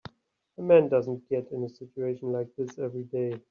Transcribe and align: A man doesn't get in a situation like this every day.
A 0.57 0.63
man 0.63 0.89
doesn't 0.89 1.29
get 1.29 1.47
in 1.51 1.63
a 1.63 1.69
situation 1.69 2.31
like 2.31 2.47
this 2.57 2.79
every 2.79 3.03
day. 3.03 3.39